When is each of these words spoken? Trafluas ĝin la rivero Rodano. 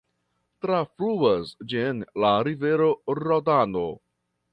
Trafluas 0.65 1.51
ĝin 1.73 1.99
la 2.23 2.31
rivero 2.47 2.89
Rodano. 3.21 3.85